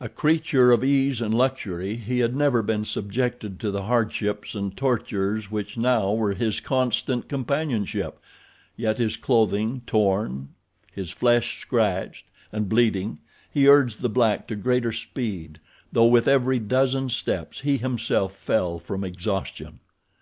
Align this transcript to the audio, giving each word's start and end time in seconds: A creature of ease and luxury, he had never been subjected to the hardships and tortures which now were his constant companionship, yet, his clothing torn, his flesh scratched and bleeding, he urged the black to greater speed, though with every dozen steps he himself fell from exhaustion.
A 0.00 0.08
creature 0.08 0.72
of 0.72 0.82
ease 0.82 1.20
and 1.20 1.34
luxury, 1.34 1.96
he 1.96 2.20
had 2.20 2.34
never 2.34 2.62
been 2.62 2.86
subjected 2.86 3.60
to 3.60 3.70
the 3.70 3.82
hardships 3.82 4.54
and 4.54 4.74
tortures 4.74 5.50
which 5.50 5.76
now 5.76 6.10
were 6.14 6.32
his 6.32 6.58
constant 6.58 7.28
companionship, 7.28 8.18
yet, 8.78 8.96
his 8.96 9.18
clothing 9.18 9.82
torn, 9.86 10.54
his 10.90 11.10
flesh 11.10 11.60
scratched 11.60 12.30
and 12.50 12.70
bleeding, 12.70 13.18
he 13.52 13.68
urged 13.68 14.00
the 14.00 14.08
black 14.08 14.48
to 14.48 14.56
greater 14.56 14.90
speed, 14.94 15.58
though 15.92 16.06
with 16.06 16.26
every 16.26 16.58
dozen 16.58 17.10
steps 17.10 17.60
he 17.60 17.76
himself 17.76 18.34
fell 18.36 18.78
from 18.78 19.04
exhaustion. 19.04 19.80